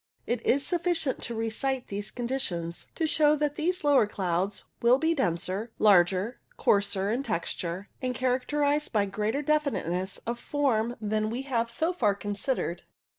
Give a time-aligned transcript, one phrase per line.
[0.25, 4.97] It is sufficient to recite these condi tions to show that these lower clouds will
[4.97, 11.31] be denser, larger, coarser in texture, and characterized by greater definiteness of form than those
[11.31, 12.81] we have, so far, considered.